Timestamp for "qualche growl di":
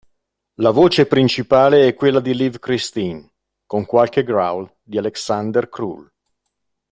3.85-4.97